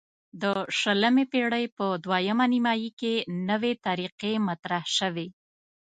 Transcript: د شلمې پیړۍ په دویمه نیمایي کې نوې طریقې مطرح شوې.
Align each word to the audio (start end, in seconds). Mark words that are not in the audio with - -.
د 0.41 0.43
شلمې 0.79 1.25
پیړۍ 1.31 1.65
په 1.77 1.85
دویمه 2.03 2.45
نیمایي 2.53 2.89
کې 2.99 3.13
نوې 3.49 3.73
طریقې 3.85 4.33
مطرح 4.47 4.83
شوې. 4.97 5.27